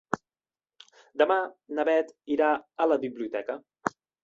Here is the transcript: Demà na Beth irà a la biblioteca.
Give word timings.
Demà 1.23 1.37
na 1.79 1.85
Beth 1.91 2.11
irà 2.39 2.51
a 2.87 2.91
la 2.95 3.01
biblioteca. 3.07 3.61